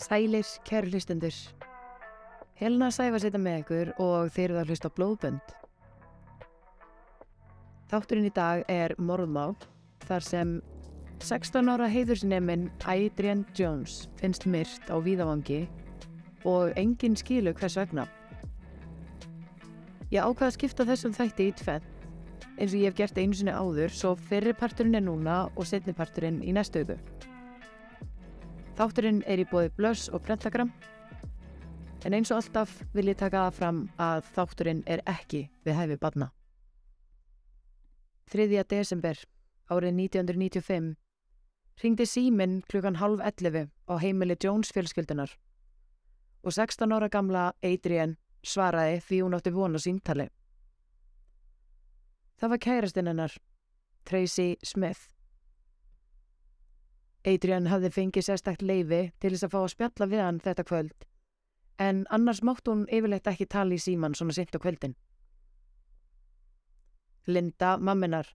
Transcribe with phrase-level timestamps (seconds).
[0.00, 1.34] Sælir, kæru hlustendur.
[2.56, 5.52] Helena Sæfa setja með ykkur og þeir eru að hlusta blóðbönd.
[7.90, 9.58] Þátturinn í dag er Morðmál,
[10.08, 10.54] þar sem
[11.20, 15.66] 16 ára heiðursineminn Adrian Jones finnst myrt á víðavangi
[16.48, 18.08] og enginn skilu hvers vegna.
[20.08, 21.84] Ég ákvaða að skipta þessum þætti í tvenn,
[22.56, 25.92] eins og ég hef gert einu sinni áður, svo fyrri parturinn er núna og setni
[25.92, 26.96] parturinn í næstu auku.
[28.80, 30.70] Þátturinn er í bóði Blöss og Brentagram
[32.08, 35.98] en eins og alltaf vil ég taka það fram að þátturinn er ekki við hæfi
[36.00, 36.30] badna.
[38.32, 38.46] 3.
[38.70, 39.20] desember
[39.68, 40.88] árið 1995
[41.84, 45.36] ringdi síminn klukkan halv 11 á heimili Jones fjölskyldunar
[46.40, 50.30] og 16 ára gamla Adrian svaraði því hún átti vona síntali.
[52.40, 53.36] Það var kærastinn hennar,
[54.08, 55.19] Tracy Smith.
[57.28, 61.06] Adrian hafði fengið sérstakt leifi til þess að fá að spjalla við hann þetta kvöld,
[61.76, 64.96] en annars mátt hún yfirleitt ekki tala í síman svona sint á kvöldin.
[67.28, 68.30] Linda, mamminar,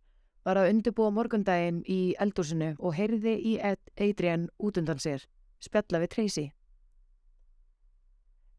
[0.46, 5.26] var að undirbúa morgundaginn í eldúsinu og heyrði í Adrian út undan sér,
[5.59, 6.46] spjalla við Tracy.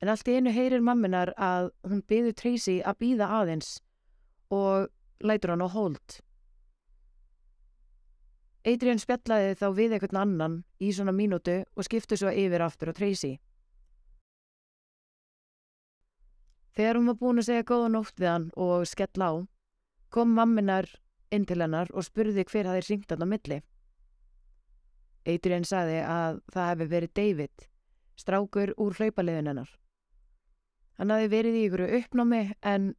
[0.02, 3.76] En allt í einu heyrir mamminar að hún byður Tracy að býða aðeins
[4.52, 4.90] og
[5.22, 6.18] lætur hann á hold.
[8.66, 12.94] Adrian spjallaði þá við einhvern annan í svona mínútu og skiptu svo yfir aftur á
[12.98, 13.36] Tracy.
[16.74, 19.46] Þegar hún var búin að segja góða nótt við hann og skell á,
[20.10, 20.90] kom mamminar
[21.30, 23.60] inn til hennar og spurði hver hafði ringt hann á milli.
[25.26, 27.64] Adrian sagði að það hefði verið David,
[28.18, 29.70] strákur úr hlaupaliðin hennar.
[30.98, 32.92] Hann hafði verið í ykkur uppnámi en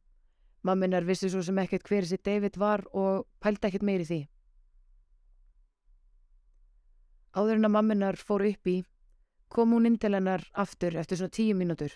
[0.64, 4.20] mamminar vissi svo sem ekkert hver þessi David var og pældi ekkert meiri því.
[7.38, 8.76] Áður en að mamminar fór upp í,
[9.48, 11.94] kom hún inn til hennar aftur eftir svona tíu mínútur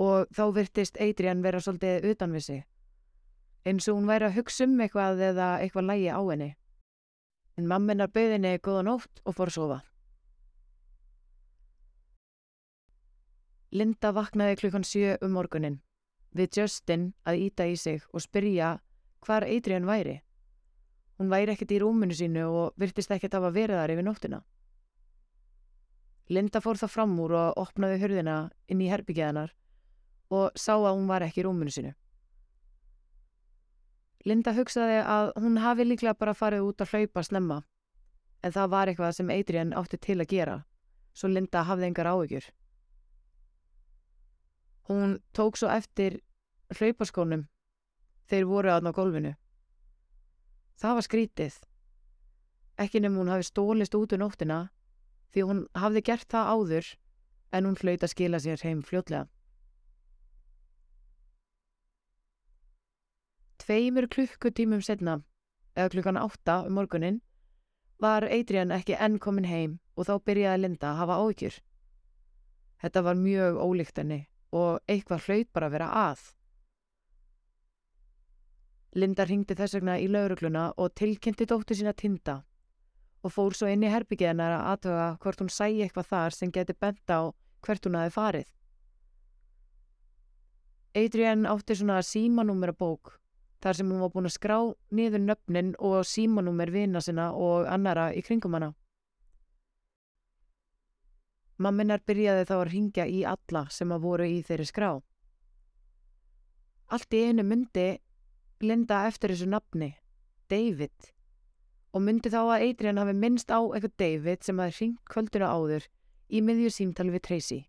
[0.00, 2.60] og þá virtist Adrian vera svolítið utan við sig.
[3.68, 6.50] Eins og hún væri að hugsa um eitthvað eða eitthvað lægi á henni.
[7.60, 9.78] En mamminar bauði henni góða nótt og fór að sofa.
[13.70, 15.80] Linda vaknaði klukkan sjö um morgunin
[16.34, 18.78] við Justin að íta í sig og spyrja
[19.26, 20.20] hvar Adrian væri.
[21.18, 24.40] Hún væri ekkert í rúminu sínu og virtist ekkert af að vera þar yfir nóttina.
[26.30, 28.36] Linda fór það fram úr og opnaði hörðina
[28.70, 29.50] inn í herbyggjaðanar
[30.30, 31.90] og sá að hún var ekki í rúminu sínu.
[34.28, 37.62] Linda hugsaði að hún hafi líklega bara farið út að hlaupa snemma
[38.44, 40.56] en það var eitthvað sem Adrian átti til að gera
[41.16, 42.46] svo Linda hafði engar áhyggjur.
[44.90, 46.20] Hún tók svo eftir
[46.78, 47.46] hlaupaskónum
[48.30, 49.34] þeir voru aðná gólfinu.
[50.80, 51.56] Það var skrítið.
[52.80, 54.60] Ekki nefnum hún hafi stólist út um nóttina
[55.34, 56.88] því hún hafði gert það áður
[57.54, 59.28] en hún hlaut að skila sér heim fljótlega.
[63.60, 65.20] Tveimur klukkutímum setna,
[65.76, 67.20] eða klukkan átta um morgunin,
[68.00, 71.56] var Adrian ekki enn komin heim og þá byrjaði Linda að hafa áhyggjur.
[72.80, 74.20] Þetta var mjög ólíkt henni
[74.56, 76.22] og eitthvað hlaut bara að vera að.
[78.98, 82.40] Linda ringdi þess vegna í laurugluna og tilkynnti dóttu sína tinda
[83.22, 86.76] og fór svo inn í herbyggiðanar að aðtöga hvort hún sæi eitthvað þar sem geti
[86.80, 87.20] bent á
[87.66, 88.48] hvert hún hafi farið.
[90.96, 93.14] Adrian átti svona símanúmera bók
[93.62, 94.56] þar sem hún var búin að skrá
[94.96, 98.72] niður nöfnin og símanúmer vina sinna og annara í kringum hana.
[101.60, 104.90] Mamminar byrjaði þá að ringja í alla sem að voru í þeirri skrá.
[106.90, 107.90] Allt í einu myndi
[108.64, 109.94] Linda eftir þessu nafni,
[110.52, 111.12] David,
[111.90, 115.88] og myndi þá að Adrian hafi minnst á eitthvað David sem hafi ringt kvölduna áður
[116.30, 117.60] í miðju símtali við Tracy.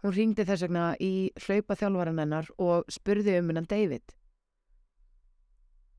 [0.00, 4.14] Hún ringdi þess vegna í hlaupa þjálfvaran hennar og spurði um hennan David.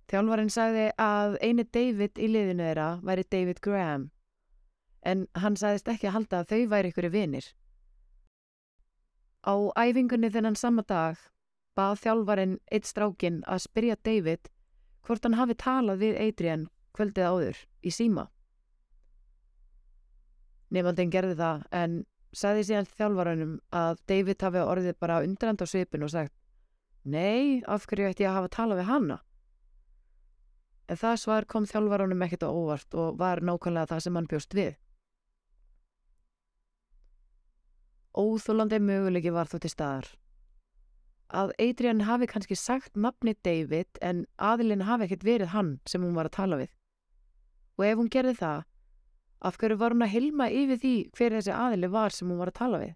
[0.10, 4.10] Þjálfvaran sagði að eini David í liðinu þeirra væri David Graham,
[5.06, 7.46] en hann sagðist ekki að halda að þau væri ykkur vinir.
[9.46, 11.22] Á æfingunni þennan sama dag
[11.78, 14.50] bað þjálfvarin eitt strákin að spyrja David
[15.08, 16.68] hvort hann hafi talað við Adrian
[16.98, 18.28] kvöldið áður í síma.
[20.72, 21.98] Nefndin gerði það en
[22.32, 26.38] sagði síðan þjálfvaranum að David hafi orðið bara undrand á svipin og sagt
[27.04, 29.18] Nei, af hverju ætti ég að hafa talað við hanna?
[30.92, 34.54] En það svar kom þjálfvaranum ekkert á óvart og var nákvæmlega það sem hann bjóst
[34.54, 34.74] við.
[38.12, 40.08] Óþúlandi möguleiki var þó til staðar.
[41.32, 46.18] Að Adrian hafi kannski sagt nafni David en aðilinn hafi ekkert verið hann sem hún
[46.18, 46.74] var að tala við.
[47.80, 48.66] Og ef hún gerði það,
[49.42, 52.52] Af hverju var hún að hilma yfir því hver þessi aðili var sem hún var
[52.52, 52.92] að tala við?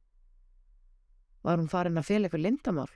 [1.45, 2.91] Var hún farin að fela eitthvað lindamál?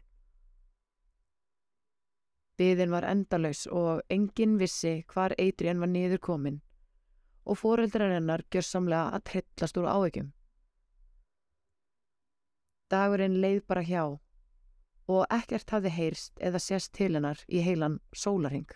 [2.61, 6.59] Byðin var endalaus og enginn vissi hvar Adrian var niður komin
[7.49, 10.27] og foreldrar hennar gjör samlega að trillast úr ávegjum.
[12.93, 14.03] Dagurinn leið bara hjá
[15.09, 18.69] og ekkert hafði heyrst eða sést til hennar í heilan sólarhing.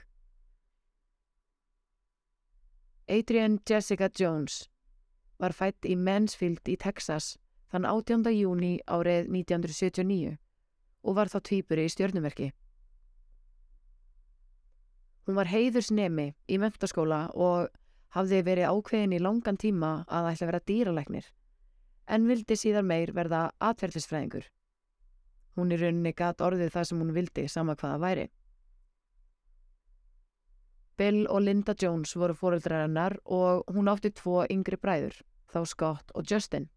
[3.08, 4.64] Adrian Jessica Jones
[5.38, 7.36] var fætt í Mansfield í Texas
[7.70, 8.26] þann 18.
[8.34, 10.38] júni árið 1979
[11.04, 12.50] og var þá tvýpuri í stjörnumerki.
[15.28, 17.70] Hún var heiðursnemi í mentaskóla og
[18.16, 21.30] hafði verið ákveðin í langan tíma að ætla að vera dýralæknir,
[22.08, 24.48] en vildi síðar meir verða atverðisfræðingur.
[25.56, 28.30] Hún í rauninni gat orðið það sem hún vildi sama hvaða væri.
[30.98, 35.16] Bill og Linda Jones voru fóreldrar hennar og hún átti tvo yngri bræður,
[35.50, 36.70] þá Scott og Justin.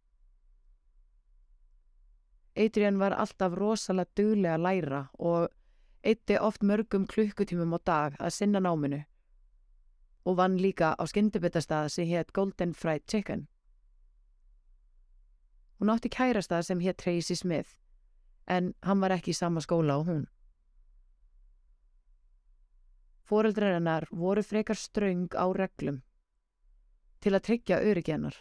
[2.57, 5.51] Adrian var alltaf rosalega duglega að læra og
[6.03, 9.03] eitti oft mörgum klukkutímum á dag að sinna náminu
[10.27, 13.47] og vann líka á skyndibitastað sem hétt Golden Fried Chicken.
[15.79, 17.77] Hún átti kærastað sem hétt Tracy Smith
[18.47, 20.27] en hann var ekki í sama skóla á hún.
[23.27, 26.03] Fóreldrar hennar voru frekar ströng á reglum
[27.21, 28.37] til að tryggja öryggennar.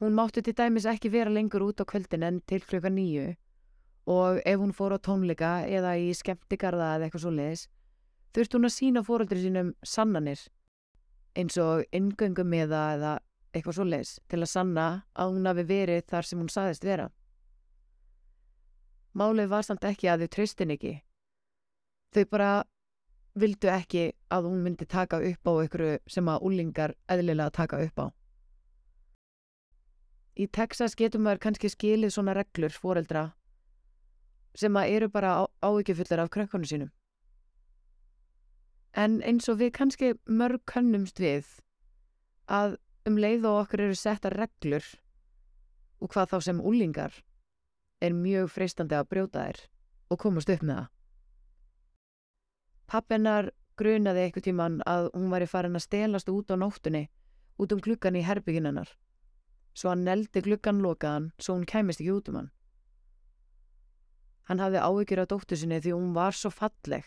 [0.00, 3.34] Hún mátti til dæmis ekki vera lengur út á kvöldin en til klukka nýju
[4.06, 7.66] og ef hún fór á tónleika eða í skemmtigarða eða eitthvað svo leiðis
[8.34, 10.40] þurft hún að sína fóreldri sínum sannanir
[11.36, 13.12] eins og ingöngum eða eða
[13.52, 17.10] eitthvað svo leiðis til að sanna að hún hafi verið þar sem hún saðist vera.
[19.16, 20.92] Málið var samt ekki að þau tröstin ekki.
[22.14, 22.50] Þau bara
[23.38, 27.98] vildu ekki að hún myndi taka upp á einhverju sem að úlingar eðlilega taka upp
[27.98, 28.06] á.
[30.38, 33.30] Í Texas getur maður kannski skilið svona reglur fóreldra
[34.58, 36.90] sem að eru bara ávikið af krökkunum sínum.
[38.94, 41.46] En eins og við kannski mörg kannumst við
[42.48, 44.84] að um leið og okkur eru setta reglur
[46.00, 47.12] og hvað þá sem úlingar
[48.00, 49.60] er mjög freistandi að brjóta þær
[50.10, 50.88] og komast upp með það.
[52.90, 57.04] Pappennar grunaði eitthvað tíman að hún væri farin að stelast út á nóttunni
[57.60, 58.88] út um klukkan í herbygginennar.
[59.76, 62.50] Svo hann neldi klukkan lokaðan svo hún kæmist ekki út um hann.
[64.50, 67.06] Hann hafði áhyggjur á dóttu sinni því hún var svo falleg,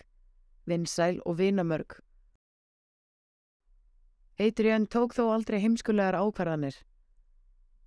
[0.70, 1.98] vinsæl og vinamörg.
[4.40, 6.78] Adrian tók þó aldrei heimskulegar ákvarðanir.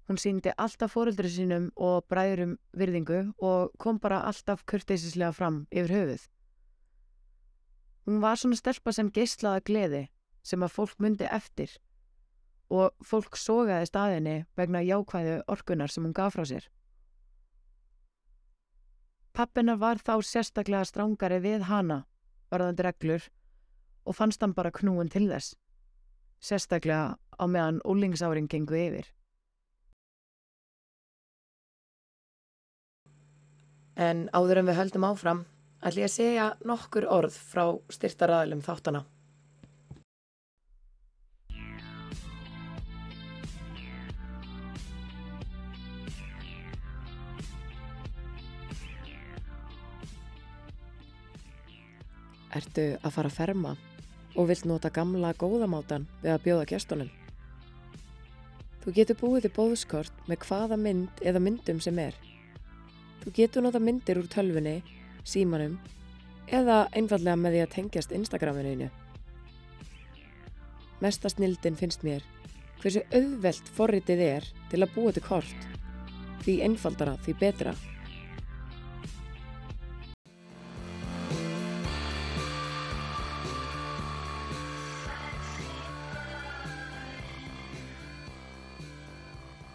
[0.06, 5.94] Hún síndi alltaf fóreldri sínum og bræðurum virðingu og kom bara alltaf kurteisislega fram yfir
[5.96, 6.28] höfuð.
[8.06, 10.04] Hún var svona stelpa sem geyslaða gleði
[10.46, 11.72] sem að fólk myndi eftir
[12.70, 16.68] og fólk sogaði staðinni vegna jákvæðu orkunar sem hún gaf frá sér.
[19.36, 22.06] Pappina var þá sérstaklega strángari við hana,
[22.50, 23.26] varðandi reglur,
[24.06, 25.58] og fannst hann bara knúin til þess,
[26.40, 29.10] sérstaklega á meðan úlingsáring gengu yfir.
[33.96, 35.38] En áður en við höldum áfram,
[35.80, 37.62] ætlum ég að segja nokkur orð frá
[37.96, 39.06] styrtaraðilum þáttana.
[52.56, 53.74] Ertu að fara að ferma
[54.36, 57.10] og vilt nota gamla góðamátan við að bjóða gestunum?
[58.84, 62.25] Þú getur búið í bóðskort með hvaða mynd eða myndum sem er.
[63.26, 64.76] Þú getur nota myndir úr tölfunni
[65.26, 65.72] símanum
[66.46, 68.86] eða einfallega með því að tengjast Instagraminu.
[71.02, 72.22] Mesta snildin finnst mér
[72.78, 75.68] hversu auðvelt forritið er til að búa til kort,
[76.46, 77.74] því einfaldara því betra.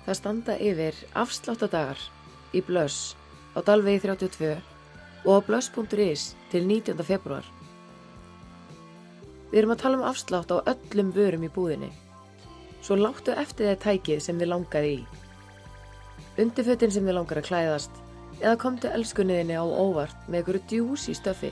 [0.07, 1.99] Það standa yfir afsláttadagar
[2.55, 3.17] í blöss
[3.55, 4.53] á Dalvegi 32
[5.25, 7.03] og á blöss.is til 19.
[7.03, 7.45] februar.
[9.51, 11.91] Við erum að tala um afslátt á öllum vörum í búðinni,
[12.81, 15.01] svo láttu eftir þeir tækið sem þið langaði í.
[16.39, 17.99] Undirfötin sem þið langar að klæðast
[18.39, 21.51] eða komtu elskunniðinni á óvart með einhverju djús í stöfi.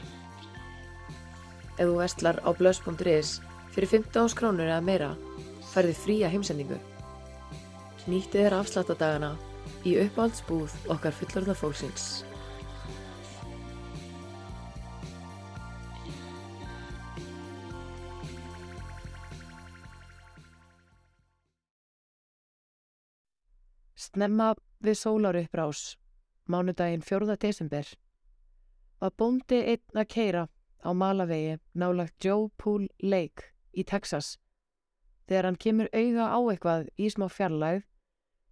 [1.75, 3.35] Ef þú vestlar á blöss.is
[3.75, 5.11] fyrir 15 áskrónur eða meira
[5.73, 6.79] færði fría heimsendingu.
[8.09, 9.35] Nýtti þér afsláttadagana
[9.87, 12.07] í uppáhaldsbúð okkar fullorða fólksins.
[23.99, 25.97] Snemma við sólaruppbrás,
[26.49, 27.35] mánudaginn 4.
[27.37, 27.85] desember,
[28.99, 30.47] var bóndi einn að keira
[30.83, 34.37] á malavegi nálagt Joe Pool Lake í Texas
[35.27, 37.83] þegar hann kemur auga á eitthvað í smá fjarlæð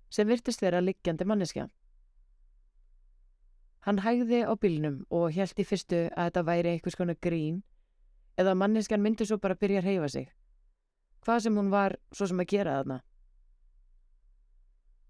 [0.10, 1.68] sem virtist vera liggjandi manneskja.
[3.88, 7.62] Hann hægði á bílnum og held í fyrstu að þetta væri einhvers konar grín
[8.38, 10.28] eða manneskjan myndi svo bara byrja að reyfa sig.
[11.24, 12.98] Hvað sem hún var svo sem að gera þarna.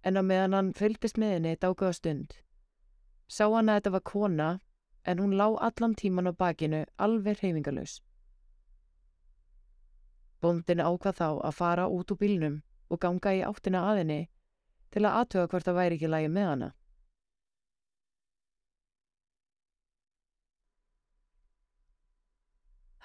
[0.05, 2.37] En á meðan hann fylgdist með henni dákuða stund,
[3.27, 4.49] sá hann að þetta var kona
[5.07, 7.99] en hún lá allan tíman á bakinu alveg reyfingalus.
[10.41, 14.21] Bondin ákvað þá að fara út úr bílnum og ganga í áttina að henni
[14.91, 16.69] til að aðtöga hvort það væri ekki lægi með hana.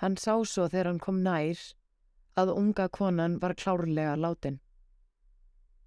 [0.02, 1.60] Hann sá svo þegar hann kom nær
[2.40, 4.58] að unga konan var klárlega látin.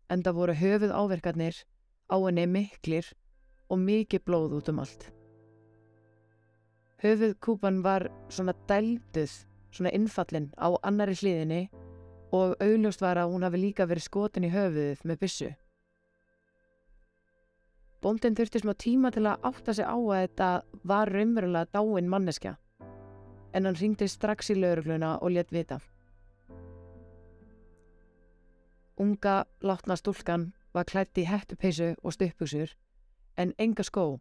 [0.07, 1.57] Enda voru höfuð áverkarnir
[2.07, 3.09] á henni miklir
[3.67, 5.09] og mikið blóð út um allt.
[7.03, 9.33] Höfuð kúpan var svona dælduð,
[9.75, 11.65] svona innfallin á annari hliðinni
[12.31, 15.51] og augljóst var að hún hafi líka verið skotin í höfuðið með byssu.
[18.05, 20.47] Bóndin þurfti smá tíma til að átta sig á að þetta
[20.85, 22.51] var raunverulega dáin manneskja
[23.57, 25.79] en hann ringdi strax í laurugluna og létt vita.
[29.01, 32.75] Unga, látna stúlkan var klætt í hettupeisu og stuppugsur
[33.41, 34.19] en enga skó.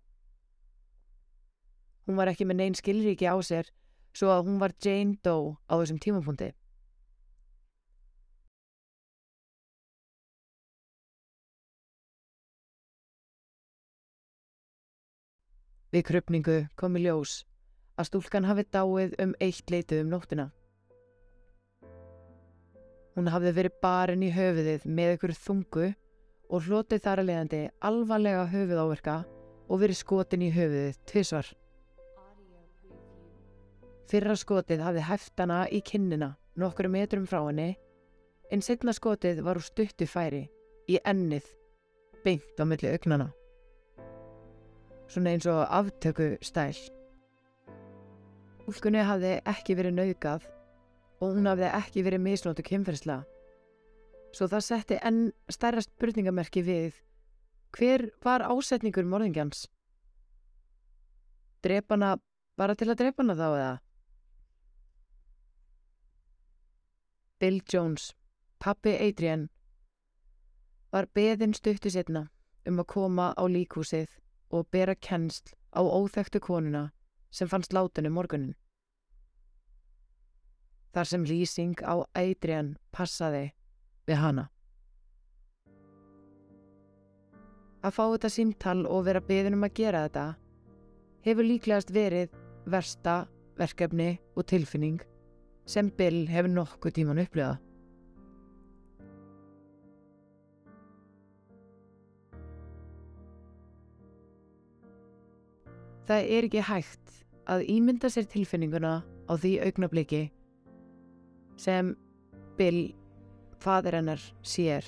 [2.07, 3.69] Hún var ekki með neyn skilríki á sér
[4.17, 6.55] svo að hún var Jane Doe á þessum tímapunkti.
[15.95, 17.45] Við krupningu kom í ljós
[17.95, 20.47] að stúlkan hafi dáið um eitt leitið um nóttina.
[23.15, 25.91] Hún hafði verið barinn í höfuðið með ykkur þungu
[26.51, 27.61] og hlotið þar að leiðandi
[27.91, 29.15] alvarlega höfuð áverka
[29.69, 31.53] og verið skotin í höfuðið tvísvar.
[34.11, 37.71] Fyrra skotið hafði hæftana í kinnina nokkru metrum frá henni
[38.51, 40.43] en setna skotið var úr stuttu færi
[40.91, 41.47] í ennið
[42.27, 43.31] beint á milli augnana.
[45.15, 46.75] Svona eins og aftöku stæl.
[48.67, 50.47] Úlkunni hafði ekki verið nauðgað
[51.23, 53.21] og hún hafði ekki verið misnótu kynferðsla.
[54.35, 55.21] Svo það setti enn
[55.55, 56.99] stærra spurningamerki við
[57.79, 59.69] hver var ásetningur morðingjans?
[61.63, 62.17] Drepana
[62.59, 63.71] bara til að drepana þá eða?
[67.39, 68.11] Bill Jones,
[68.59, 69.47] pappi Adrian,
[70.91, 72.27] var beðin stuttu setna
[72.67, 74.11] um að koma á líkhúsið
[74.55, 76.85] og bera kennsl á óþektu konuna
[77.35, 78.55] sem fannst látinu morgunin.
[80.95, 83.49] Þar sem lýsing á Adrian passaði
[84.07, 84.49] við hana.
[87.85, 90.27] Að fá þetta símtal og vera beðin um að gera þetta
[91.27, 92.31] hefur líklegast verið
[92.71, 93.25] versta
[93.59, 95.03] verkefni og tilfinning
[95.69, 97.59] sem Bill hefur nokkuð tíman upplöða.
[106.05, 107.13] Það er ekki hægt
[107.49, 110.27] að ímynda sér tilfinninguna á því augnabliki
[111.57, 111.95] sem
[112.59, 112.93] Bill,
[113.63, 114.87] fadir hennar, sér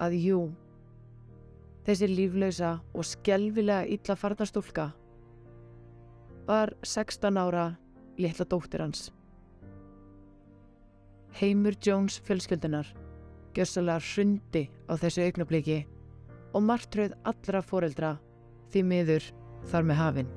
[0.00, 0.38] að jú,
[1.86, 4.88] þessi líflausa og skjelvilega illa farna stúlka
[6.48, 7.66] var 16 ára
[8.18, 9.10] litla dóttir hans.
[11.38, 12.88] Heimur Jones fjölskyldunar
[13.54, 15.78] gjössalega hrundi á þessu augnabliki
[16.54, 18.16] og martröð allra foreldra
[18.72, 19.28] því miður
[19.66, 20.36] þar með hafinn.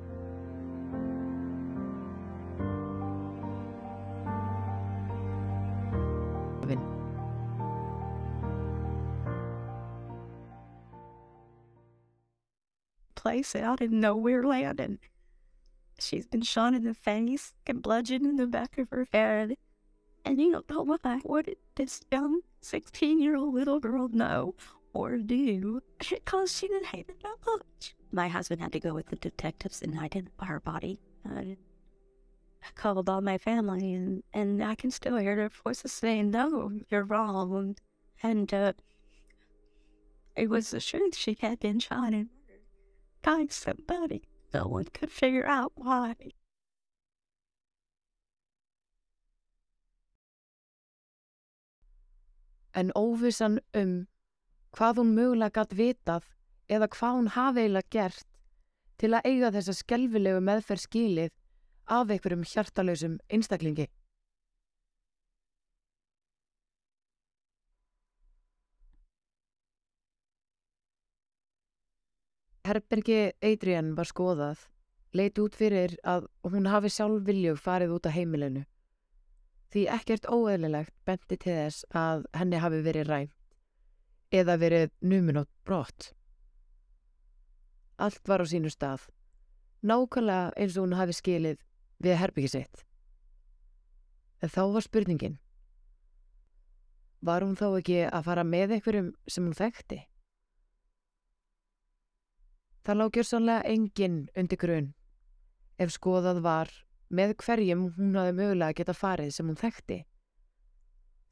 [13.24, 14.98] place out in nowhere land and
[15.98, 19.56] she's been shot in the face and bludgeoned in the back of her head.
[20.26, 24.54] And you don't know what what did this young sixteen year old little girl know
[24.94, 27.94] or do because she didn't hate it that much.
[28.12, 31.00] My husband had to go with the detectives and identify her body.
[31.26, 31.56] I
[32.76, 37.04] called all my family and, and I can still hear their voices saying, No, you're
[37.04, 37.76] wrong.
[38.22, 38.72] And uh,
[40.36, 41.16] it was the truth.
[41.16, 42.28] She had been shot and
[43.22, 44.22] by somebody.
[44.52, 46.14] No one could figure out why.
[52.74, 54.08] En óvissan um
[54.74, 56.30] hvað hún mögulega gætt vitað
[56.74, 58.30] eða hvað hún hafi eiginlega gert
[58.98, 61.34] til að eiga þessa skelvilegu meðferð skilið
[61.96, 63.86] af einhverjum hjartalösum einstaklingi.
[72.64, 74.62] Herbergi Adrian var skoðað,
[75.12, 78.64] leit út fyrir að hún hafi sjálf viljug farið út af heimilinu.
[79.68, 83.43] Því ekkert óeðlilegt benti til þess að henni hafi verið rænt
[84.34, 86.10] eða verið numinótt brott.
[88.02, 89.06] Allt var á sínu stað,
[89.86, 91.60] nákvæmlega eins og hún hafi skilið
[92.02, 92.82] við herbyggi sitt.
[94.42, 95.38] En þá var spurningin,
[97.24, 100.00] var hún þá ekki að fara með einhverjum sem hún þekkti?
[102.84, 104.90] Það lág gjörsanlega enginn undir grunn
[105.80, 106.72] ef skoðað var
[107.14, 110.02] með hverjum hún hafi mögulega geta farið sem hún þekkti.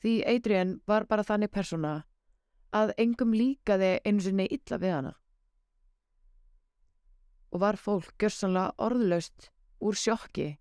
[0.03, 1.93] Því Adrian var bara þannig persóna
[2.73, 5.12] að engum líkaði einu sinni illa við hana.
[7.52, 9.50] Og var fólk gjörsanlega orðlaust
[9.85, 10.55] úr sjokki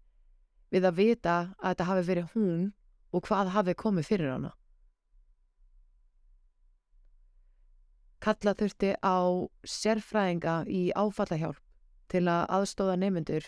[0.71, 2.65] við að vita að þetta hafi verið hún
[3.11, 4.51] og hvað hafi komið fyrir hana.
[8.21, 9.17] Kalla þurfti á
[9.65, 11.63] sérfræðinga í áfallahjálp
[12.11, 13.47] til að aðstóða nefnendur.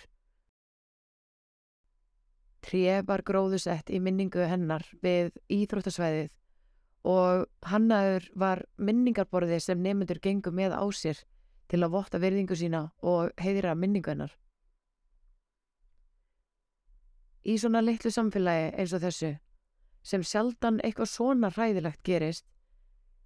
[2.64, 6.32] Tré var gróðusett í minningu hennar við íþróttasvæðið
[7.04, 11.20] og hannaður var minningarborði sem nefnendur gengur með á sér
[11.72, 14.32] til að votta verðingu sína og heiðra minningu hennar.
[17.44, 19.34] Í svona litlu samfélagi eins og þessu,
[20.04, 22.46] sem sjaldan eitthvað svona hræðilegt gerist,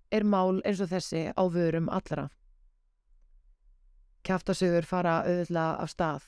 [0.09, 2.29] er mál eins og þessi á vörum allra.
[4.25, 6.25] Kjáftasugur fara auðvitað af stað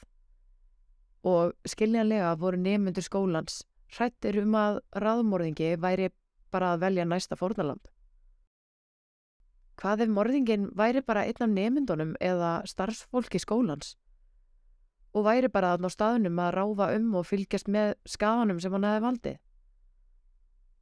[1.27, 6.09] og skiljanlega voru nefnundur skólans hrættir um að raðmorðingi væri
[6.51, 7.81] bara að velja næsta fórnaland.
[9.79, 13.95] Hvað ef morðingin væri bara einn af nefnundunum eða starfsfólki skólans
[15.15, 18.87] og væri bara að ná staðunum að ráfa um og fylgjast með skafanum sem hann
[18.89, 19.37] hefði valdið?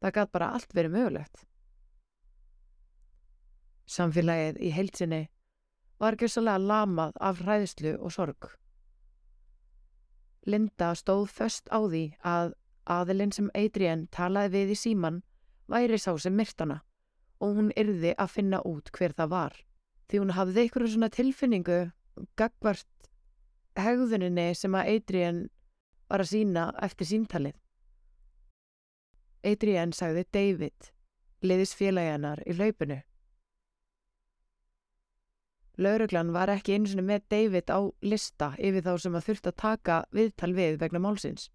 [0.02, 1.46] Það gæti bara allt verið mögulegt.
[3.88, 5.22] Samfélagið í heilsinni
[6.02, 8.50] var gjössalega lamað af hræðslu og sorg.
[10.48, 12.54] Linda stóð föst á því að
[12.88, 15.22] aðilinn sem Adrian talaði við í síman
[15.72, 16.82] væri sá sem myrtana
[17.44, 19.54] og hún yrði að finna út hver það var.
[20.08, 21.80] Því hún hafði einhverju svona tilfinningu
[22.40, 23.10] gagvart
[23.78, 25.42] hegðuninni sem að Adrian
[26.10, 27.58] var að sína eftir síntalið.
[29.46, 30.90] Adrian sagði David,
[31.46, 33.02] liðis félagjanar í hlaupinu.
[35.78, 39.60] Lauruglan var ekki eins og með David á lista yfir þá sem að þurft að
[39.62, 41.52] taka viðtal við vegna málsins.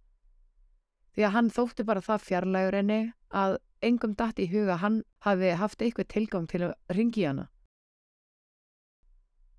[1.12, 3.00] Því að hann þótti bara það fjarlægur enni
[3.34, 7.48] að engum dætt í huga hann hafi haft eitthvað tilgang til að ringi hana.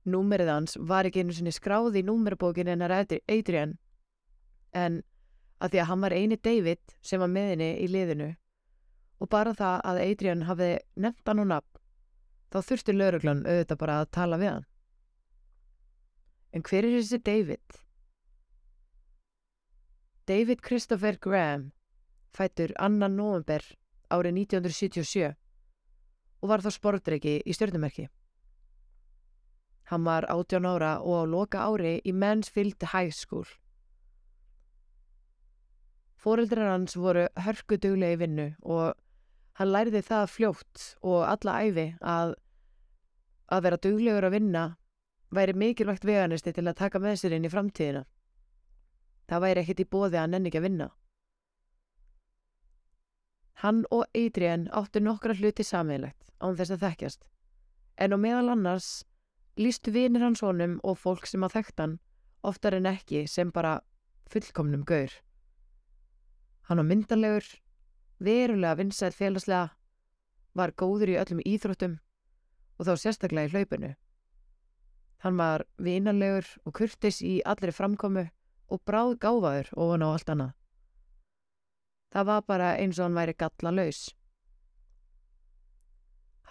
[0.03, 3.77] Númerið hans var ekki einu sinni skráð í númerabókin hennar Adrian
[4.73, 5.03] en
[5.63, 8.33] að því að hann var eini David sem var með henni í liðinu
[9.23, 11.79] og bara það að Adrian hafi nefnt hann og nafn
[12.51, 14.65] þá þurfti lauruglan auðvitað bara að tala við hann.
[16.53, 17.79] En hver er þessi David?
[20.27, 21.71] David Christopher Graham
[22.35, 23.63] fættur annan november
[24.13, 25.33] árið 1977
[26.43, 28.09] og var þá sportreiki í stjórnumerki.
[29.91, 33.45] Hann var 18 ára og á loka ári í Mansfield High School.
[36.19, 38.93] Fóreldrar hans voru hörkuduglega í vinnu og
[39.59, 42.35] hann læriði það fljótt og alla æfi að
[43.53, 44.63] að vera duglegur að vinna
[45.33, 48.03] væri mikilvægt veganisti til að taka með sér inn í framtíðina.
[49.29, 50.87] Það væri ekkit í bóði að nenni ekki að vinna.
[53.61, 57.25] Hann og Adrian áttu nokkra hluti sammeilegt án þess að þekkjast,
[57.97, 59.03] en á meðal annars
[59.59, 61.99] lístu vinir hans honum og fólk sem að þekkt hann
[62.43, 63.79] oftar en ekki sem bara
[64.33, 65.11] fullkomnum gaur.
[66.67, 67.45] Hann var myndanlegur,
[68.23, 69.69] verulega vinsæð félagslega,
[70.53, 71.99] var góður í öllum íþróttum
[72.79, 73.93] og þá sérstaklega í hlaupinu.
[75.23, 78.25] Hann var vinanlegur og kurtis í allri framkomu
[78.73, 80.53] og bráð gáfaður ofan á allt annað.
[82.13, 84.01] Það var bara eins og hann væri galla laus.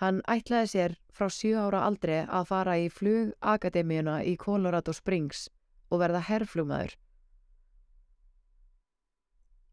[0.03, 5.45] Hann ætlaði sér frá 7 ára aldri að fara í flugakademíuna í Colorado Springs
[5.93, 6.97] og verða herrflugmaður.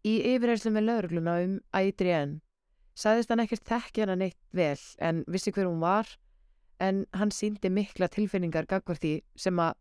[0.06, 2.40] Í yfirherslu með laurugluna um Adrienne
[3.00, 6.14] sagðist hann ekkert þekki hann neitt vel en vissi hver hún var
[6.80, 9.76] en hann síndi mikla tilfinningar gagvar því sem að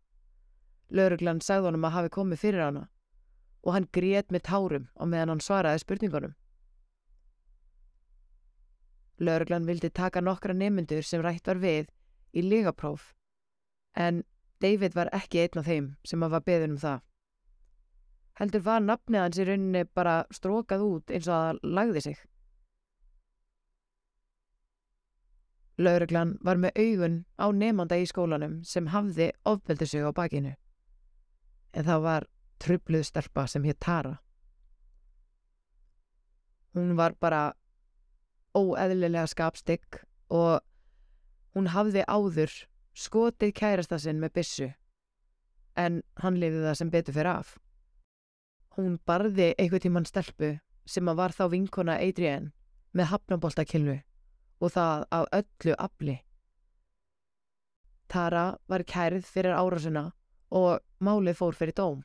[0.89, 2.87] lauruglan sagði honum að hafi komið fyrir hana
[3.63, 6.35] og hann grét með tárum á meðan hann svaraði spurningunum.
[9.19, 11.89] Lauruglan vildi taka nokkra nemyndur sem rætt var við
[12.31, 13.13] í ligapróf
[13.95, 14.23] en
[14.63, 16.99] David var ekki einn af þeim sem að var beðin um það.
[18.39, 22.19] Heldur var nafnið hans í rauninni bara strókað út eins og að lagði sig.
[25.79, 30.55] Lauruglan var með augun á nefnanda í skólanum sem hafði ofbeldi sig á bakinu.
[31.71, 32.27] En það var
[32.59, 34.17] trubluð stelpa sem hétt Tara.
[36.75, 37.53] Hún var bara
[38.55, 40.59] óeðlilega skapstygg og
[41.55, 42.53] hún hafði áður
[42.97, 44.69] skotið kærasta sinn með byssu
[45.79, 47.57] en hann lifið það sem betur fyrir af.
[48.75, 50.57] Hún barði einhver tíman stelpu
[50.89, 52.51] sem að var þá vinkona Adrian
[52.93, 53.99] með hafnaboltakilvu
[54.59, 56.17] og það á öllu afli.
[58.09, 60.09] Tara var kærið fyrir árásuna
[60.49, 61.99] og málið fór fyrir dóm.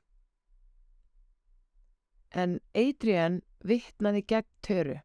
[2.34, 4.96] En Adrian vittnaði gegn töru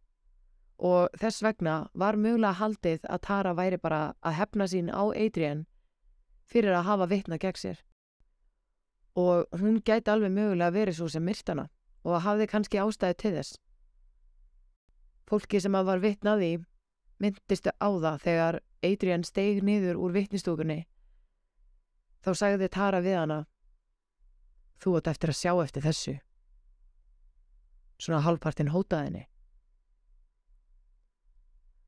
[0.80, 5.66] og þess vegna var mögulega haldið að Tara væri bara að hefna sín á Adrian
[6.48, 7.82] fyrir að hafa vittnað gegn sér.
[9.20, 11.68] Og hún gæti alveg mögulega verið svo sem myrtana
[12.08, 13.60] og hafði kannski ástæði til þess.
[15.28, 16.52] Fólki sem að var vittnaði
[17.20, 20.86] myndistu á það þegar Adrian steig niður úr vittnistúkunni.
[22.24, 23.44] Þá sagði Tara við hana
[24.80, 26.14] Þú átt eftir að sjá eftir þessu.
[28.00, 29.26] Svona halvpartin hótaðinni.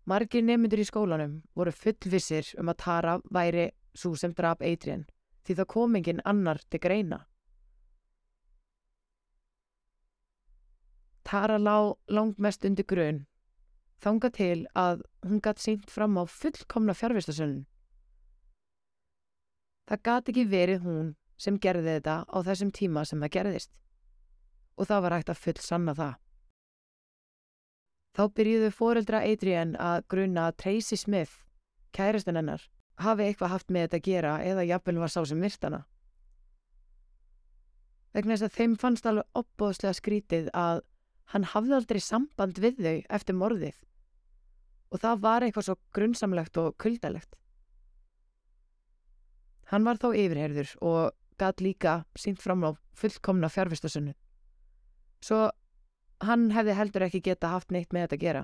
[0.06, 5.06] Margir nemyndur í skólanum voru fullvissir um að Tara væri svo sem draf Adrian
[5.46, 7.22] því það kom enginn annar til greina.
[11.24, 13.26] Tara lá langt mest undir grun
[14.02, 17.68] þanga til að hún gatt sínt fram á fullkomna fjárvistasönnun.
[19.88, 23.72] Það gati ekki verið hún sem gerði þetta á þessum tíma sem það gerðist
[24.78, 26.14] og það var hægt að full sanna það.
[28.12, 31.38] Þá byrjuðu foreldra Adrian að gruna að Tracy Smith,
[31.96, 32.66] kæristun hennar,
[33.00, 35.84] hafi eitthvað haft með þetta að gera eða jafnvel var sá sem virtana.
[38.12, 40.82] Vegna þess að þeim fannst alveg opbóðslega skrítið að
[41.32, 43.78] hann hafði aldrei samband við þau eftir morðið
[44.92, 47.38] og það var eitthvað svo grunnsamlegt og kuldalegt.
[49.72, 54.12] Hann var þá yfirherður og gæt líka sínt fram á fullkomna fjárvistasunnu.
[55.22, 55.50] Svo
[56.26, 58.44] hann hefði heldur ekki geta haft neitt með þetta að gera.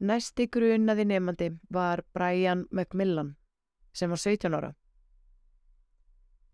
[0.00, 3.34] Næsti grunaði nefandi var Brian McMillan
[3.92, 4.70] sem var 17 ára.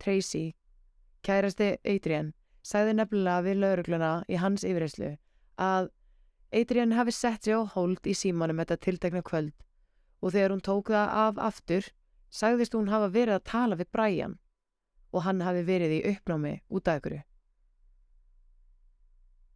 [0.03, 0.57] Tracy,
[1.23, 2.33] kærasti Adrian,
[2.67, 5.13] sagði nefnilega við laurugluna í hans yfirreyslu
[5.63, 5.93] að
[6.53, 9.55] Adrian hafi sett sig á hold í símanum þetta tiltekna kvöld
[10.23, 11.89] og þegar hún tók það af aftur
[12.41, 14.37] sagðist hún hafa verið að tala við Brian
[15.17, 17.17] og hann hafi verið í uppnámi út af ykkur.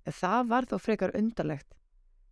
[0.09, 1.77] En það var þó frekar undarlegt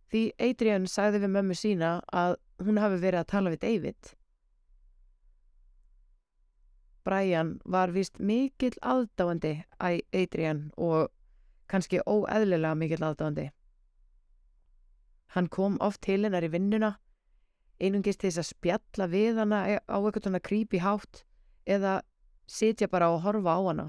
[0.09, 4.13] því Adrian sagði við mömmu sína að hún hafi verið að tala við David.
[7.05, 11.09] Brian var vist mikill aðdáandi að Adrian og
[11.69, 13.49] kannski óeðlilega mikill aðdáandi.
[15.35, 16.95] Hann kom oft til hennar í vinnuna,
[17.79, 21.23] einungist þess að spjalla við hana á eitthvað svona creepy hátt
[21.69, 21.99] eða
[22.49, 23.87] sitja bara og horfa á hana.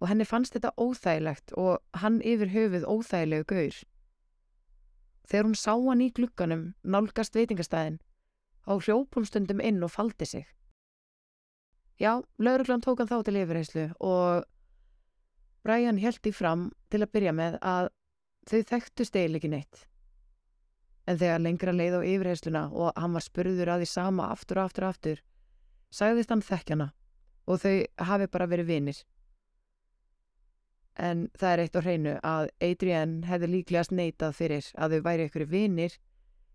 [0.00, 3.78] Og henni fannst þetta óþægilegt og hann yfir höfuð óþægilegu gaur.
[5.28, 7.98] Þegar hún sá hann í glukkanum nálgast veitingastæðin,
[8.64, 10.46] á hljópumstundum inn og faldi sig.
[11.98, 14.46] Já, lauruglan tók hann þá til yfirheyslu og
[15.66, 17.90] Brian held í fram til að byrja með að
[18.48, 19.82] þau þekktu steil ekki neitt.
[21.08, 24.68] En þegar lengra leið á yfirheysluna og hann var spurður að því sama aftur og
[24.68, 25.20] aftur og aftur,
[25.90, 26.92] sagðist hann þekkjana
[27.48, 27.76] og þau
[28.10, 29.00] hafi bara verið vinir.
[30.98, 35.28] En það er eitt á hreinu að Adrian hefði líklegast neitað fyrir að þau væri
[35.28, 35.98] ykkur vinir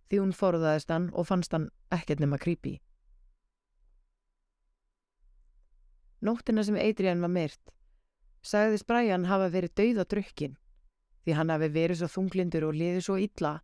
[0.10, 2.77] því hún forðaðist hann og fannst hann ekkert nema creepy.
[6.23, 7.73] Nóttina sem Adrian var myrt,
[8.43, 10.58] sagðist Brian hafa verið dauð á drukkin
[11.23, 13.58] því hann hafi verið svo þunglindur og liðið svo illa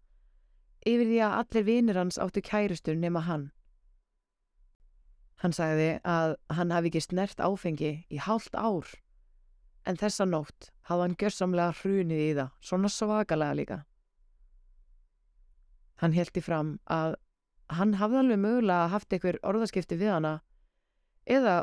[0.87, 3.49] yfir því að allir vinir hans áttu kærustur nema hann.
[5.39, 8.89] Hann sagði að hann hafi ekki snert áfengi í hálft ár,
[9.87, 13.77] en þessa nótt hafði hann gjörsamlega hrunið í það, svona svakalega líka.
[16.03, 17.15] Hann heldi fram að
[17.79, 20.33] hann hafði alveg mögulega haft einhver orðaskipti við hana,
[21.23, 21.61] eða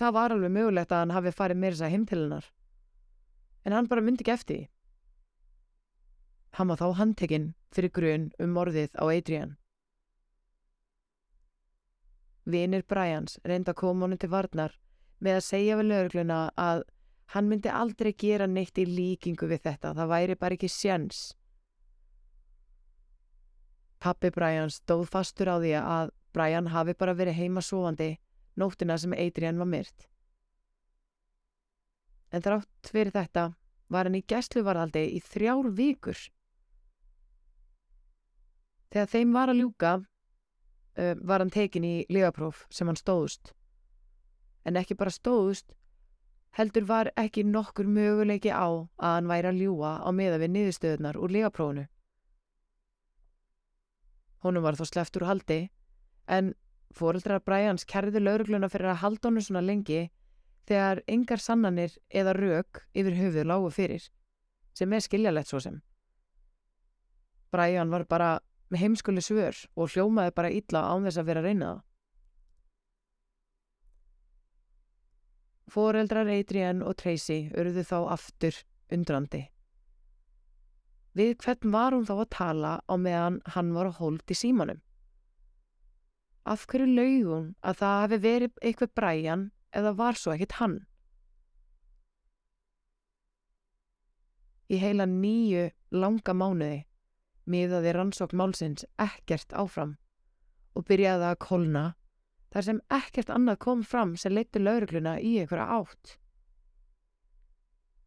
[0.00, 2.50] það var alveg mögulegt að hann hafi farið meira þess að heim til hennar,
[3.64, 4.68] en hann bara myndi ekki eftir því.
[6.56, 9.58] Hann var þá handtekinn fyrir grun um morðið á Adrian.
[12.48, 14.76] Vinir Bryans reynda að koma honum til varnar
[15.24, 16.84] með að segja við lögurgluna að
[17.34, 21.18] hann myndi aldrei gera neitt í líkingu við þetta, það væri bara ekki sjans.
[23.98, 28.14] Pappi Bryans stóð fastur á því að Bryan hafi bara verið heima sofandi
[28.56, 30.08] nóttina sem Adrian var myrt.
[32.32, 33.50] En þrátt fyrir þetta
[33.88, 36.28] var hann í gæsluvaraldi í þrjár vikur
[38.88, 39.90] Þegar þeim var að ljúka
[40.98, 43.54] uh, var hann tekin í legapróf sem hann stóðust.
[44.66, 45.72] En ekki bara stóðust,
[46.58, 51.18] heldur var ekki nokkur möguleiki á að hann væri að ljúa á meða við niðurstöðunar
[51.20, 51.86] úr legaprófunu.
[54.44, 55.60] Honum var þó sleft úr haldi,
[56.26, 56.52] en
[56.94, 60.08] fóreldrar Bræans kerðu laurugluna fyrir að halda honum svona lengi
[60.68, 64.04] þegar engar sannanir eða rauk yfir höfuð lágu fyrir,
[64.76, 65.80] sem er skiljalegt svo sem.
[67.50, 71.48] Bræan var bara með heimskuli svör og hljómaði bara illa án þess að vera að
[71.48, 71.84] reyna það.
[75.68, 78.56] Fóreldrar Adrian og Tracy urðu þá aftur
[78.92, 79.42] undrandi.
[81.18, 84.80] Við hvern var hún þá að tala á meðan hann var að hold í símanum?
[86.48, 89.42] Af hverju laug hún að það hefði verið eitthvað Brian
[89.76, 90.78] eða var svo ekkit hann?
[94.72, 96.87] Í heila nýju langa mánuði
[97.50, 99.96] miðaði rannsókn málsins ekkert áfram
[100.76, 101.84] og byrjaði að kolna
[102.52, 106.14] þar sem ekkert annað kom fram sem leittu laurugluna í einhverja átt.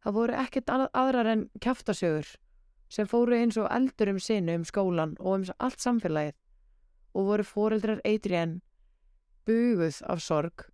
[0.02, 2.30] Það voru ekkert aðrar en kæftasjögur
[2.92, 6.38] sem fóru eins og eldur um sinu um skólan og um allt samfélagið
[7.14, 8.60] og voru foreldrar Adrian
[9.48, 10.66] buguð af sorg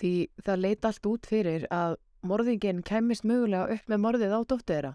[0.00, 0.12] því
[0.44, 1.96] það leita allt út fyrir að
[2.26, 4.92] morðingin kemist mögulega upp með morðið á dóttu þeirra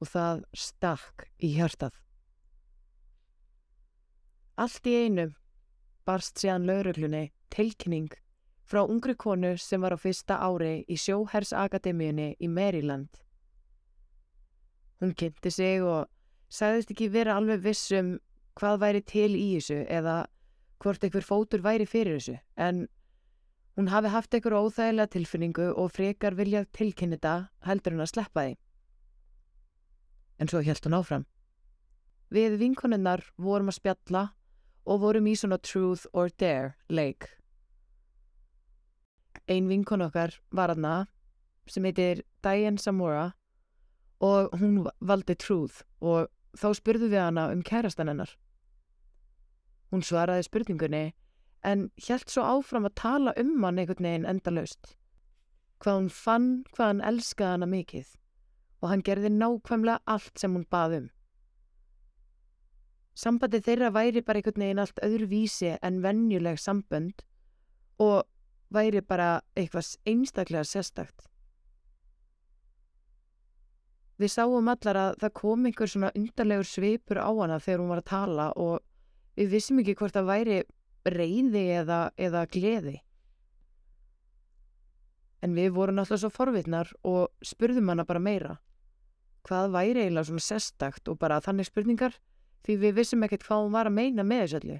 [0.00, 1.94] og það stakk í hjartað.
[4.56, 5.26] Allt í einu
[6.08, 8.12] barst síðan lauruglunni tilkynning
[8.66, 13.10] frá ungri konu sem var á fyrsta ári í sjóhersakademíunni í Maryland.
[15.00, 16.08] Hún kynnti sig og
[16.48, 18.16] sagðist ekki vera alveg vissum
[18.56, 20.16] hvað væri til í þessu eða
[20.82, 22.86] hvort einhver fótur væri fyrir þessu en
[23.76, 27.34] hún hafi haft einhver óþægilega tilfinningu og frekar viljað tilkynnita
[27.68, 28.56] heldur hún að sleppa því
[30.38, 31.24] en svo helt hún áfram.
[32.32, 34.22] Við vinkonunnar vorum að spjalla
[34.86, 37.28] og vorum í svona truth or dare leik.
[39.46, 41.06] Ein vinkon okkar var aðna
[41.70, 43.32] sem heitir Diane Samora
[44.22, 48.32] og hún valdi truth og þá spurðu við hana um kærastan hennar.
[49.92, 51.04] Hún svaraði spurningunni
[51.66, 54.96] en helt svo áfram að tala um hann einhvern veginn endalaust.
[55.78, 58.14] Hvað hún fann, hvað hann elskaði hana mikið
[58.80, 61.10] og hann gerði nákvæmlega allt sem hún baðum.
[63.16, 67.22] Sambandi þeirra væri bara einhvern veginn allt öðru vísi en vennjuleg sambönd
[68.02, 68.26] og
[68.68, 71.30] væri bara eitthvað einstaklega sérstakt.
[74.20, 78.02] Við sáum allar að það kom einhver svona undarlegur svipur á hana þegar hún var
[78.04, 78.78] að tala og
[79.36, 80.60] við vissum ekki hvort það væri
[81.06, 82.94] reyði eða, eða gleði.
[85.44, 88.56] En við vorum alltaf svo forvitnar og spurðum hana bara meira
[89.46, 92.18] hvað væri eiginlega svona sestakt og bara þannig spurningar
[92.66, 94.78] því við vissum ekkert hvað hún var að meina með þessu öllu.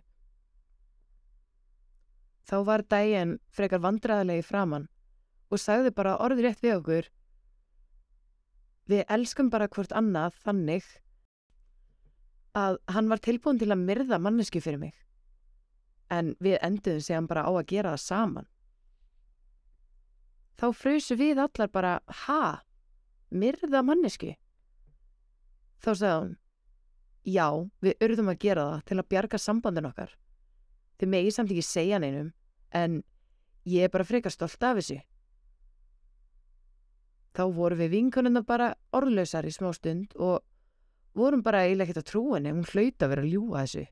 [2.47, 4.89] Þá var dægin frekar vandræðilegi framann
[5.51, 7.13] og sagði bara orður rétt við okkur
[8.87, 10.85] Við elskum bara hvort annað þannig
[12.57, 14.95] að hann var tilbúin til að myrða mannesku fyrir mig
[16.15, 18.47] en við enduðum sig hann bara á að gera það saman.
[20.57, 22.63] Þá frusu við allar bara, ha,
[23.35, 24.37] myrða mannesku?
[25.83, 26.33] Þá sagði hún,
[27.27, 27.49] já,
[27.85, 30.15] við urðum að gera það til að bjarga sambandin okkar.
[30.97, 32.33] Þið megi samt ekki segja neinum,
[32.73, 33.03] en
[33.69, 35.01] ég er bara frekar stolt af þessu.
[37.37, 40.41] Þá vorum við vinkununa bara orðlausar í smá stund og
[41.17, 43.85] vorum bara eiginlega ekkert að trú henni, hún hlauta að vera að ljúa þessu.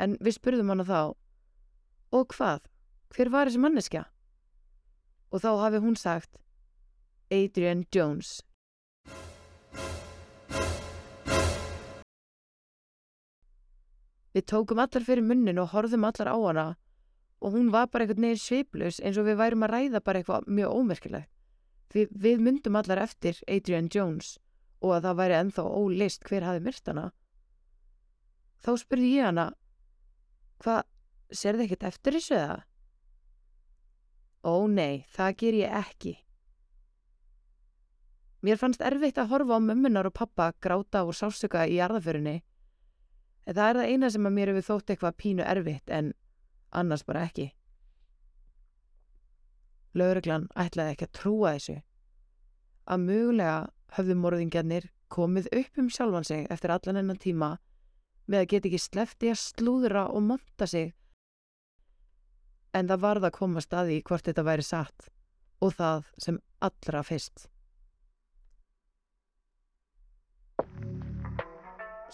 [0.00, 1.00] En við spurðum hana þá,
[2.14, 2.64] og hvað,
[3.14, 4.06] hver var þessi manneskja?
[5.34, 6.40] Og þá hafi hún sagt,
[7.32, 8.40] Adrian Jones.
[14.34, 16.66] Við tókum allar fyrir munnin og horfðum allar á hana
[17.44, 20.48] og hún var bara einhvern veginn sviplus eins og við værum að ræða bara eitthvað
[20.48, 21.30] mjög ómerkilegt.
[21.94, 24.38] Við, við myndum allar eftir Adrian Jones
[24.82, 27.04] og að það væri enþá ólist hver hafi myrt hana.
[28.64, 29.44] Þá spurði ég hana,
[30.64, 30.80] hvað,
[31.30, 32.58] sér þið ekkert eftir þessu eða?
[34.44, 36.14] Ó nei, það ger ég ekki.
[38.44, 42.40] Mér fannst erfitt að horfa á mömmunar og pappa gráta úr sásöka í jarðaförinni
[43.44, 46.12] En það er það eina sem að mér hefur þótt eitthvað pínu erfitt en
[46.72, 47.50] annars bara ekki.
[49.94, 51.76] Lauruglan ætlaði ekki að trúa þessu.
[52.90, 53.58] Að mögulega
[53.96, 57.54] höfðu morðingjarnir komið upp um sjálfan sig eftir allan ennan tíma
[58.26, 60.94] með að geta ekki slefti að slúðra og monta sig.
[62.74, 65.10] En það varða að koma staði hvort þetta væri satt
[65.62, 67.46] og það sem allra fyrst.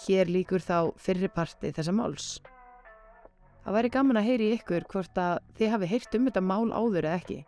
[0.07, 2.29] Hér líkur þá fyrri parti þessa máls.
[3.65, 7.09] Það væri gaman að heyri ykkur hvort að þið hafi heyrt um þetta mál áður
[7.09, 7.41] eða ekki.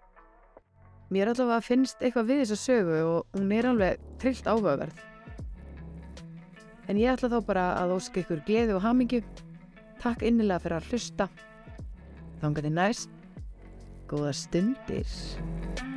[1.12, 5.00] Mér allavega finnst eitthvað við þessa sögu og hún er alveg trillt áhugaverð.
[6.88, 9.22] En ég ætla þá bara að óska ykkur gleði og hamingju.
[10.02, 11.28] Takk innilega fyrir að hlusta.
[12.42, 13.16] Að þið næst.
[14.10, 15.91] Góða stundir.